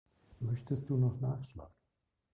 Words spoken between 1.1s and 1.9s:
Nachschlag?